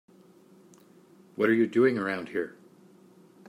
[1.35, 2.57] What are you doing around here?